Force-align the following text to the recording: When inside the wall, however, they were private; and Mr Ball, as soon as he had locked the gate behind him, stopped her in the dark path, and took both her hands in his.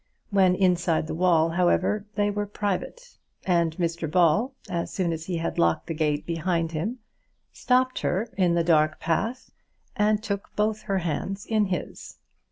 When 0.31 0.55
inside 0.55 1.05
the 1.05 1.13
wall, 1.13 1.49
however, 1.49 2.07
they 2.15 2.31
were 2.31 2.47
private; 2.47 3.17
and 3.45 3.77
Mr 3.77 4.09
Ball, 4.09 4.51
as 4.67 4.91
soon 4.91 5.13
as 5.13 5.25
he 5.25 5.37
had 5.37 5.59
locked 5.59 5.85
the 5.85 5.93
gate 5.93 6.25
behind 6.25 6.71
him, 6.71 6.97
stopped 7.53 7.99
her 7.99 8.27
in 8.35 8.55
the 8.55 8.63
dark 8.63 8.99
path, 8.99 9.51
and 9.95 10.23
took 10.23 10.55
both 10.55 10.81
her 10.81 10.97
hands 10.97 11.45
in 11.45 11.65
his. 11.65 12.17